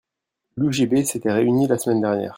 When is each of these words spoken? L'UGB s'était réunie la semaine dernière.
L'UGB 0.57 1.03
s'était 1.05 1.29
réunie 1.31 1.67
la 1.67 1.77
semaine 1.77 2.01
dernière. 2.01 2.29